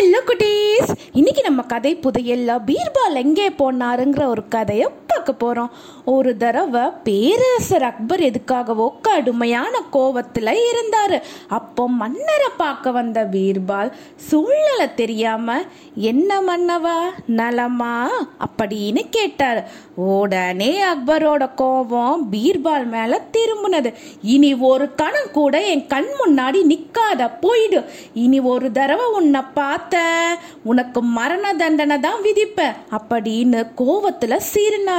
Hello 0.00 0.20
குட்டீஸ். 0.26 0.90
இன்னைக்கு 1.12 1.42
நம்ம 1.42 1.62
கதை 1.62 1.96
புதையல்ல 1.96 2.60
பீர்பால் 2.66 3.14
எங்கே 3.14 3.48
போனாருங்கிற 3.48 4.26
ஒரு 4.26 4.48
கதையை 4.48 4.88
பார்க்க 5.10 5.32
போறோம். 5.42 5.70
ஒரு 6.04 6.36
தடவை 6.36 6.84
பேரரசர் 7.04 7.86
அக்பர் 7.90 8.20
எதுக்காகவோ 8.20 8.86
கடுமையான 9.00 9.82
கோவத்தில் 9.92 10.52
இருந்தாரு. 10.70 11.18
அப்போ 11.48 11.88
மன்னரை 12.00 12.50
பார்க்க 12.56 12.90
வந்த 12.90 13.18
பீர்பால் 13.32 13.90
சூழ்நிலை 14.28 14.88
தெரியாம 14.94 15.58
என்ன 16.10 16.40
மன்னவா 16.40 16.98
நலமா? 17.26 17.94
அப்படின்னு 18.46 19.02
கேட்டார். 19.10 19.60
உடனே 19.94 20.72
அக்பரோட 20.82 21.44
கோபம் 21.54 22.20
பீர்பால் 22.32 22.86
மேல 22.86 23.20
திரும்பினது. 23.36 23.90
இனி 24.34 24.50
ஒரு 24.70 24.86
கணம் 24.94 25.30
கூட 25.32 25.54
என் 25.72 25.86
கண் 25.86 26.10
முன்னாடி 26.20 26.60
நிக்காத 26.72 27.30
போயிடு. 27.40 27.80
இனி 28.14 28.40
ஒரு 28.52 28.68
தடவை 28.72 29.06
உன்னை 29.18 29.42
பார்த்த 29.54 29.96
உனக்கு 30.64 31.02
மரண 31.18 31.54
தண்டனை 31.54 31.98
தான் 32.00 32.22
விதிப்ப 32.22 32.68
அப்படின்னு 32.98 33.60
கோவத்தில் 33.80 34.46
சீருனா 34.52 34.96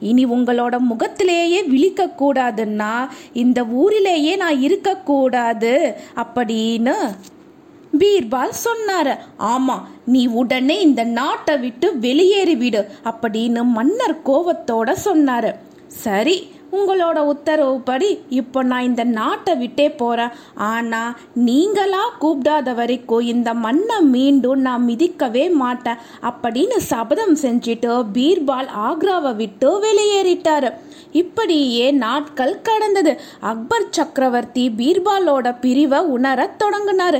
இனி 0.00 0.24
உங்களோட 0.26 0.78
முகத்திலேயே 0.78 1.62
விழிக்க 1.62 2.10
கூடாதுன்னா 2.20 3.08
இந்த 3.32 3.64
ஊரிலேயே 3.64 4.36
நான் 4.36 4.60
இருக்கக்கூடாது 4.60 5.94
அப்படின்னு 6.16 6.94
பீர்பால் 7.98 8.58
சொன்னாரு. 8.64 9.14
ஆமா 9.38 9.76
நீ 10.06 10.26
உடனே 10.26 10.80
இந்த 10.80 11.04
நாட்டை 11.04 11.58
விட்டு 11.58 11.98
வெளியேறி 11.98 12.56
விடு 12.56 12.88
அப்படின்னு 13.04 13.62
மன்னர் 13.62 14.16
கோவத்தோட 14.24 14.96
சொன்னாரு. 15.04 15.54
சரி 15.86 16.36
உங்களோட 16.72 17.18
உத்தரவுப்படி 17.32 18.08
இப்போ 18.28 18.62
நான் 18.62 18.82
இந்த 18.82 19.04
நாட்டை 19.04 19.54
விட்டே 19.54 19.90
போகிறேன் 19.90 20.34
ஆனால் 20.54 21.16
நீங்களா 21.34 22.02
கூப்பிடாத 22.20 22.74
வரைக்கும் 22.74 23.28
இந்த 23.32 23.54
மண்ணை 23.54 24.00
மீண்டும் 24.00 24.60
நான் 24.60 24.86
மிதிக்கவே 24.88 25.44
மாட்டேன் 25.54 26.02
அப்படின்னு 26.22 26.76
சபதம் 26.92 27.36
செஞ்சுட்டு 27.42 27.92
பீர்பால் 28.12 28.70
ஆக்ராவை 28.88 29.32
விட்டு 29.36 29.70
வெளியேறிட்டார். 29.86 30.68
இப்படியே 31.12 31.90
நாட்கள் 31.90 32.54
கடந்தது. 32.62 33.12
அக்பர் 33.40 33.86
சக்கரவர்த்தி 33.90 34.64
பீர்பாலோட 34.76 35.56
பிரிவை 35.60 35.98
உணரத் 35.98 36.58
தொடங்கினார். 36.58 37.18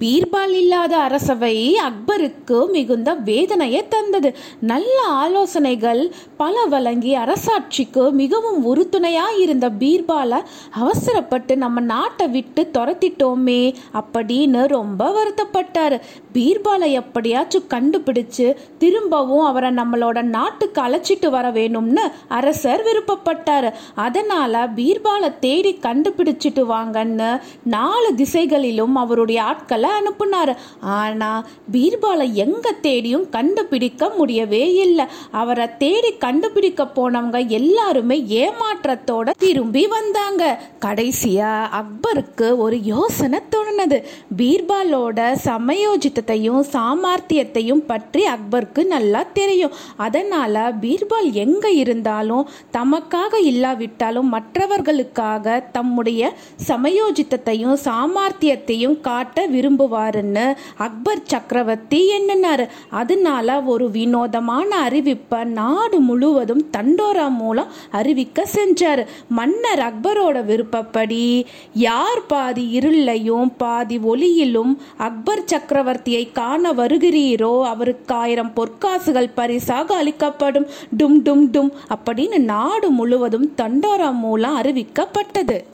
பீர்பால் 0.00 0.54
இல்லாத 0.62 0.96
அரசவை 0.96 1.54
அக்பருக்கு 1.88 2.58
மிகுந்த 2.70 3.14
வேதனையை 3.14 3.82
தந்தது. 3.88 4.32
நல்ல 4.60 4.98
ஆலோசனைகள் 5.22 6.02
பல 6.36 6.64
வழங்கி 6.64 7.16
அரசாட்சிக்கு 7.16 8.04
மிகவும் 8.12 8.60
உறுதுணையா 8.80 9.26
இருந்த 9.38 9.70
பீர்பால 9.70 10.42
அவசரப்பட்டு 10.70 11.56
நம்ம 11.56 11.80
நாட்டை 11.80 12.28
விட்டு 12.28 12.70
துரத்திட்டோமே 12.72 13.74
அப்படின்னு 13.94 14.66
ரொம்ப 14.66 15.10
வருத்தப்பட்டாரு. 15.16 16.00
பீர்பாலை 16.34 16.90
எப்படியாச்சும் 16.90 17.68
கண்டுபிடிச்சு 17.68 18.56
திரும்பவும் 18.78 19.44
அவரை 19.44 19.70
நம்மளோட 19.70 20.22
நாட்டுக்கு 20.22 20.80
அழைச்சிட்டு 20.82 21.28
வர 21.30 21.50
வேணும்னு 21.50 22.04
அரசர் 22.28 22.84
விருப்பப்பட்டாரு. 22.84 23.72
அதனால 23.94 24.66
பீர்பாலை 24.76 25.38
தேடி 25.38 25.78
கண்டுபிடிச்சிட்டு 25.82 26.62
வாங்கன்னு 26.72 27.40
நாலு 27.62 28.14
திசைகளிலும் 28.14 28.96
அவருடைய 28.96 29.42
ஆட்களை 29.42 29.90
அனுப்புனாரு. 29.90 30.56
ஆனா 30.80 31.44
பீர்பாலை 31.72 32.32
எங்க 32.32 32.72
தேடியும் 32.72 33.28
கண்டுபிடிக்க 33.28 34.08
முடியவே 34.16 34.74
இல்லை. 34.74 35.04
அவரை 35.30 35.66
தேடி 35.78 36.16
கண்டுபிடிக்க 36.16 36.88
போனவங்க 36.96 37.46
எல்லாருமே 37.46 38.26
ஏமாற்றத்தோட 38.70 39.30
திரும்பி 39.38 39.86
வந்தாங்க. 39.86 40.58
கடைசியா 40.80 41.50
அக்பருக்கு 41.78 42.56
ஒரு 42.56 42.82
யோசனை 42.82 43.38
தோணுனது. 43.50 43.98
பீர்பாலோட 44.36 45.18
சமயோஜித்தத்தையும் 45.44 46.62
சாமர்த்தியத்தையும் 46.74 47.82
பற்றி 47.86 48.26
அக்பருக்கு 48.26 48.86
நல்லா 48.86 49.22
தெரியும். 49.32 49.70
அதனால 49.96 50.72
பீர்பால் 50.80 51.32
எங்க 51.32 51.70
இருந்தாலும் 51.70 52.48
தமக்காக 52.72 53.40
இல்லாவிட்டாலும் 53.42 54.28
மற்றவர்களுக்காக 54.28 55.64
தம்முடைய 55.72 56.32
சமயோஜித்தத்தையும் 56.68 57.76
சாமர்த்தியத்தையும் 57.84 59.00
காட்ட 59.00 59.46
விரும்புவாருன்னு 59.48 60.56
அக்பர் 60.76 61.26
சக்கரவர்த்தி 61.26 62.00
எண்ணினாரு. 62.18 62.68
அதனால 62.90 63.60
ஒரு 63.62 63.90
வினோதமான 63.90 64.88
அறிவிப்பை 64.88 65.44
நாடு 65.44 66.00
முழுவதும் 66.00 66.64
தண்டோரா 66.76 67.28
மூலம் 67.30 67.72
அறிவிக்க 67.90 68.46
செஞ்சாரு 68.60 69.06
மன்னர் 69.28 69.78
அக்பரோட 69.78 70.44
விருப்பப்படி 70.44 71.46
யார் 71.74 72.26
பாதி 72.26 72.78
இருளையும் 72.78 73.52
பாதி 73.56 73.98
ஒளியிலும் 73.98 74.76
அக்பர் 74.96 75.44
சக்கரவர்த்தியை 75.44 76.32
காண 76.32 76.72
வருகிறீரோ 76.72 77.62
அவருக்கு 77.64 78.14
ஆயிரம் 78.14 78.52
பொற்காசுகள் 78.56 79.32
பரிசாக 79.34 79.96
அளிக்கப்படும். 79.96 80.66
டும் 80.98 81.18
டும் 81.24 81.44
டும் 81.52 81.70
அப்படின்னு 81.94 82.38
நாடு 82.38 82.90
முழுவதும் 82.90 83.52
தண்டோரா 83.56 84.12
மூலம் 84.14 84.60
அறிவிக்கப்பட்டது. 84.60 85.64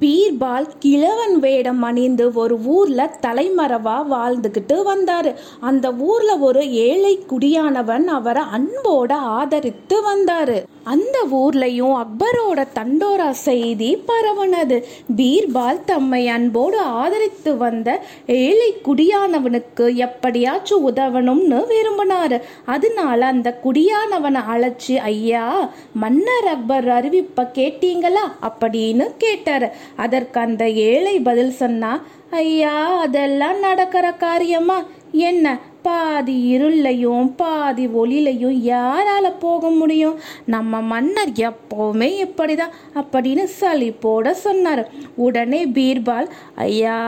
பீர்பால் 0.00 0.66
கிழவன் 0.78 1.38
வேடம் 1.38 1.82
அணிந்து 1.82 2.32
ஒரு 2.32 2.60
ஊர்ல 2.64 3.16
தலைமறைவா 3.20 3.94
வாழ்ந்துகிட்டு 4.10 4.76
வந்தாரு. 4.86 5.34
அந்த 5.60 5.92
ஊர்ல 5.92 6.38
ஒரு 6.38 6.70
ஏழை 6.70 7.24
குடியானவன் 7.28 8.04
அவரை 8.04 8.42
அன்போட 8.56 9.12
ஆதரித்து 9.12 9.96
வந்தாரு. 10.00 10.62
அந்த 10.84 11.26
ஊர்லயும் 11.30 11.94
அக்பரோட 11.96 12.66
தண்டோரா 12.74 13.30
செய்தி 13.30 14.02
பரவுனது. 14.08 14.82
பீர்பால் 15.16 15.84
தம்மை 15.84 16.28
அன்போடு 16.28 16.78
ஆதரித்து 16.78 17.56
வந்த 17.56 18.02
ஏழை 18.26 18.76
குடியானவனுக்கு 18.84 19.94
எப்படியாச்சும் 19.94 20.90
உதவணும்னு 20.90 21.62
விரும்பினாரு. 21.72 22.40
அதனால 22.64 23.26
அந்த 23.26 23.60
குடியானவனை 23.64 24.42
அழைச்சி 24.54 24.96
ஐயா 24.96 25.70
மன்னர் 25.94 26.46
அக்பர் 26.46 26.88
அறிவிப்ப 26.88 27.48
கேட்டீங்களா? 27.54 28.26
அப்படின்னு 28.42 29.10
கேட்டாரு. 29.18 29.70
அதற்கு 29.96 30.40
அந்த 30.40 30.70
ஏழை 30.70 31.20
பதில் 31.20 31.50
சொன்னா 31.50 32.02
ஐயா 32.30 32.96
அதெல்லாம் 32.96 33.58
நடக்கிற 33.58 34.12
காரியமா? 34.12 34.84
என்ன? 35.12 35.74
பாதி 35.82 36.58
இருளையும் 36.58 37.32
பாதி 37.36 37.86
ஒளிலையும் 37.86 38.56
யாரால 38.72 39.32
போக 39.38 39.70
முடியும்? 39.70 40.20
நம்ம 40.44 40.80
மன்னர் 40.80 41.28
எப்பவுமே 41.28 42.24
இப்படிதான் 42.24 42.72
அப்படின்னு 42.94 43.48
சலிப்போட 43.60 44.30
சொன்னார். 44.30 44.90
உடனே 45.16 45.66
பீர்பால் 45.66 46.28
ஐயா 46.54 46.98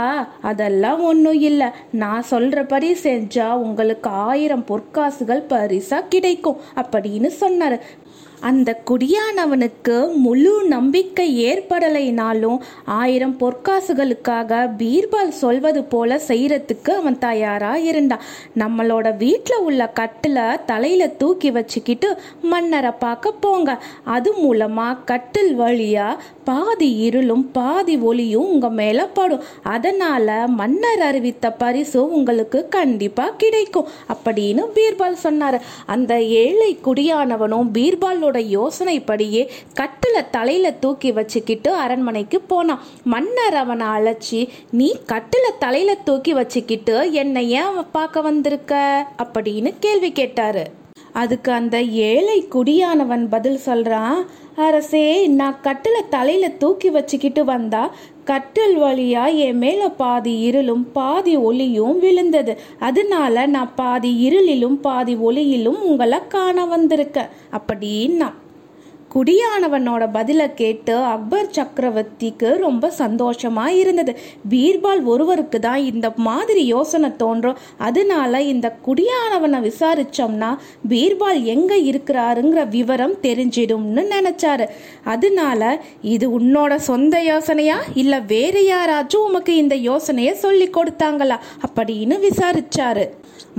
அதெல்லாம் 0.43 1.03
ஒன்றும் 1.03 1.41
இல்லை. 1.41 1.67
நான் 1.91 2.25
சொல்றபடி 2.31 2.97
செஞ்சா 3.03 3.53
உங்களுக்கு 3.53 4.11
ஆயிரம் 4.11 4.65
பொற்காசுகள் 4.69 5.43
பரிசா 5.49 6.05
கிடைக்கும் 6.09 6.61
அப்படின்னு 6.75 7.27
சொன்னார். 7.27 7.81
அந்த 8.41 8.81
குடியானவனுக்கு 8.91 10.15
முழு 10.15 10.65
நம்பிக்கை 10.65 11.45
ஏற்படலைனாலும் 11.45 12.59
ஆயிரம் 12.85 13.37
பொற்காசுகளுக்காக 13.41 14.71
பீர்பால் 14.79 15.29
சொல்வது 15.29 15.85
போல 15.85 16.21
செய்யறதுக்கு 16.29 16.91
அவன் 16.91 17.19
தயாரா 17.19 17.77
இருந்தான். 17.77 18.21
நம்மளோட 18.59 19.17
வீட்டில் 19.17 19.59
உள்ள 19.59 19.93
கட்டில 20.01 20.65
தலையில 20.65 21.07
தூக்கி 21.07 21.51
வச்சுக்கிட்டு 21.51 22.17
மன்னரை 22.43 22.91
பார்க்க 22.91 23.33
போங்க. 23.33 23.83
அது 24.05 24.35
மூலமா 24.35 24.97
கட்டில் 25.05 25.59
வழியா 25.59 26.17
பாதி 26.45 26.97
இருளும் 26.97 27.51
பாதி 27.51 27.97
ஒளியும் 27.97 28.49
உங்க 28.49 28.71
மேல 28.71 29.07
படும். 29.07 29.43
அதனால 29.63 30.45
மன்னர் 30.47 31.01
அறிவித்த 31.01 31.51
பரிசு 31.51 32.13
உங்களுக்கு 32.13 32.69
கண்டிப்பா 32.69 33.31
கிடைக்கும் 33.37 33.89
அப்படின்னு 34.09 34.63
பீர்பால் 34.75 35.13
சொன்னார். 35.13 35.63
அந்த 35.87 36.23
ஏழை 36.23 36.79
குடியானவனும் 36.85 37.69
பீர்பால் 37.73 38.27
பீர்பாலோட 38.29 38.69
யோசனைப்படியே 38.69 39.49
கட்டில 39.75 40.31
தலையில 40.31 40.71
தூக்கி 40.71 41.13
வச்சுக்கிட்டு 41.13 41.75
அரண்மனைக்கு 41.75 42.41
போனான். 42.41 42.81
மன்னர் 43.05 43.55
அவனை 43.55 43.87
அழைச்சி 43.87 44.49
நீ 44.71 44.97
கட்டில 45.07 45.51
தலையில 45.59 45.95
தூக்கி 45.95 46.33
வச்சுக்கிட்டு 46.33 47.13
என்னை 47.13 47.51
ஏன் 47.51 47.91
பார்க்க 47.93 48.21
வந்திருக்க? 48.21 49.07
அப்படின்னு 49.19 49.75
கேள்வி 49.81 50.13
கேட்டாரு. 50.13 50.78
அதுக்கு 51.23 51.51
அந்த 51.53 51.77
ஏழை 52.09 52.39
குடியானவன் 52.55 53.25
பதில் 53.29 53.61
சொல்றான் 53.67 54.21
அரசே 54.57 55.05
நான் 55.41 55.61
கட்டில 55.63 55.97
தலையில 56.11 56.49
தூக்கி 56.63 56.89
வச்சுக்கிட்டு 56.91 57.43
வந்தா 57.45 57.83
கட்டில் 58.25 58.77
வழியா 58.79 59.25
என் 59.37 59.59
மேல 59.59 59.83
பாதி 60.01 60.33
இருளும் 60.41 60.85
பாதி 60.93 61.35
ஒளியும் 61.49 61.97
விழுந்தது. 62.01 62.53
அதனால 62.79 63.47
நான் 63.47 63.73
பாதி 63.75 64.11
இருளிலும் 64.27 64.79
பாதி 64.87 65.15
ஒளியிலும் 65.29 65.81
உங்களை 65.91 66.19
காண 66.29 66.67
வந்திருக்கேன். 66.75 67.33
அப்படின்னா 67.53 68.29
குடியானவனோட 69.15 70.09
பதிலை 70.13 70.55
கேட்டு 70.55 70.97
அக்பர் 70.97 71.51
சக்கரவர்த்திக்கு 71.51 72.57
ரொம்ப 72.57 72.93
சந்தோஷமா 72.99 73.67
இருந்தது. 73.67 74.19
பீர்பால் 74.51 75.05
ஒருவருக்கு 75.05 75.61
தான் 75.61 75.85
இந்த 75.85 76.13
மாதிரி 76.17 76.67
யோசனை 76.67 77.17
தோன்றும். 77.17 77.59
அதனால 77.79 78.43
இந்த 78.43 78.77
குடியானவனை 78.87 79.71
விசாரிச்சோம்னா 79.71 80.57
பீர்பால் 80.89 81.43
எங்க 81.43 81.77
இருக்கிறாருங்கிற 81.77 82.69
விவரம் 82.69 83.15
தெரிஞ்சிடும்னு 83.15 84.05
நினைச்சாரு. 84.11 84.67
அதனால 85.05 85.83
இது 86.03 86.41
உன்னோட 86.41 86.77
சொந்த 86.77 87.21
யோசனையா? 87.21 87.79
இல்ல 87.95 88.21
வேற 88.21 88.61
யாராச்சும் 88.61 89.27
உமக்கு 89.27 89.57
இந்த 89.57 89.75
யோசனையை 89.75 90.35
சொல்லி 90.35 90.71
கொடுத்தாங்களா? 90.71 91.39
அப்படின்னு 91.69 92.29
விசாரிச்சாரு. 92.29 93.09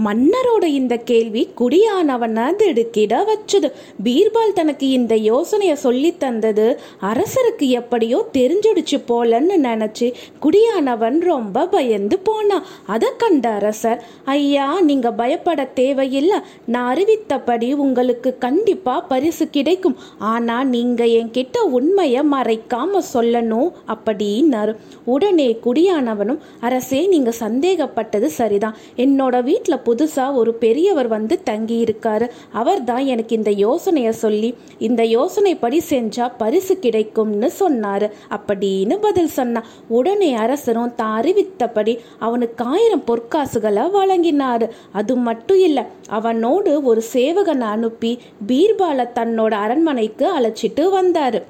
மன்னரோட 0.06 0.63
இந்த 0.63 0.98
கேள்வி 0.98 1.50
குடியானவனை 1.57 2.56
திடுக்கிட 2.56 3.25
வச்சது. 3.30 3.72
பீர்பால் 4.04 4.54
தனக்கு 4.54 4.90
இந்த 4.90 5.16
யோ 5.16 5.38
யோசனையை 5.39 5.75
சொல்லி 5.83 6.09
தந்தது. 6.21 6.65
அரசருக்கு 7.09 7.65
எப்படியோ 7.80 8.18
தெரிஞ்சிடுச்சு 8.38 8.97
போலன்னு 9.09 9.56
நினைச்சு 9.65 10.07
குடியானவன் 10.44 11.18
ரொம்ப 11.30 11.65
பயந்து 11.74 12.15
போனான் 12.27 12.65
அதை 12.94 13.09
கண்ட 13.21 13.45
அரசர் 13.59 14.00
ஐயா 14.36 14.65
நீங்க 14.89 15.07
பயப்பட 15.21 15.63
தேவையில்லை. 15.80 16.39
நான் 16.74 16.88
அறிவித்தபடி 16.94 17.69
உங்களுக்கு 17.86 18.31
கண்டிப்பா 18.45 18.95
பரிசு 19.12 19.45
கிடைக்கும். 19.57 19.97
ஆனா 20.31 20.57
நீங்க 20.74 21.03
என்கிட்ட 21.19 21.57
உண்மையை 21.77 22.24
மறைக்காம 22.35 23.01
சொல்லணும் 23.13 23.69
அப்படின்னாரு. 23.95 24.74
உடனே 25.15 25.50
குடியானவனும் 25.65 26.42
அரசே 26.68 27.01
நீங்க 27.13 27.33
சந்தேகப்பட்டது 27.44 28.30
சரிதான். 28.39 28.77
என்னோட 29.06 29.35
வீட்டில் 29.50 29.83
புதுசா 29.88 30.27
ஒரு 30.42 30.53
பெரியவர் 30.65 31.12
வந்து 31.15 31.38
தங்கி 31.51 31.80
இருக்காரு 31.88 32.27
அவர் 32.62 32.83
தான் 32.92 33.06
எனக்கு 33.15 33.33
இந்த 33.39 33.51
யோசனையை 33.65 34.13
சொல்லி 34.25 34.47
இந்த 34.88 35.01
யோசனைப்படி 35.30 35.80
செஞ்சா 35.90 36.31
பரிசு 36.38 36.80
கிடைக்கும்னு 36.80 37.52
சொன்னாரு. 37.60 38.12
அப்படின்னு 38.30 38.98
பதில் 39.02 39.28
சொன்னான். 39.28 39.66
உடனே 39.88 40.34
அரசரும் 40.34 40.96
தான் 40.96 41.22
அறிவித்தபடி 41.22 42.00
அவனுக்கு 42.20 42.66
ஆயிரம் 42.66 43.04
பொற்காசுகளை 43.08 43.84
வழங்கினாரு. 43.98 44.70
அது 44.92 45.16
மட்டும் 45.16 45.60
இல்லை 45.60 45.84
அவனோடு 46.10 46.84
ஒரு 46.84 47.04
சேவகனை 47.14 47.62
அனுப்பி 47.62 48.22
பீர்பாலை 48.48 49.06
தன்னோட 49.16 49.52
அரண்மனைக்கு 49.52 50.40
அழைச்சிட்டு 50.40 50.86
வந்தாரு. 50.98 51.44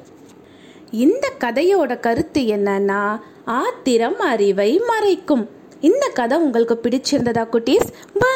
இந்த 0.92 1.32
கதையோட 1.40 2.00
கருத்து 2.00 2.42
என்னன்னா 2.42 3.20
ஆத்திரம் 3.46 4.20
அறிவை 4.20 4.82
மறைக்கும். 4.92 5.48
இந்த 5.82 6.10
கதை 6.14 6.38
உங்களுக்கு 6.38 6.80
பிடிச்சிருந்ததா 6.84 7.44
குட்டீஸ்? 7.52 7.90
பா 8.20 8.28